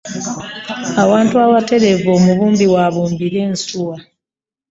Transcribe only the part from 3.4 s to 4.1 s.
ensuwa.